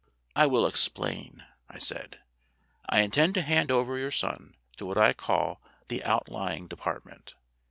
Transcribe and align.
"I 0.35 0.47
will 0.47 0.65
explain," 0.65 1.43
I 1.69 1.77
said. 1.77 2.21
"I 2.89 3.01
intend 3.01 3.35
to 3.35 3.43
hand 3.43 3.69
over 3.69 3.99
your 3.99 4.09
son 4.09 4.55
to 4.77 4.85
what 4.87 4.97
I 4.97 5.13
call 5.13 5.61
the 5.89 6.03
Outlying 6.03 6.67
Department. 6.67 7.35